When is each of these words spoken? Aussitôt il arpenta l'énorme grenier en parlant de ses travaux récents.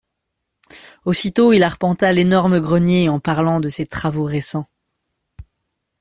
Aussitôt 1.05 1.53
il 1.53 1.61
arpenta 1.63 2.11
l'énorme 2.11 2.59
grenier 2.59 3.07
en 3.07 3.19
parlant 3.19 3.59
de 3.59 3.69
ses 3.69 3.85
travaux 3.85 4.23
récents. 4.23 4.65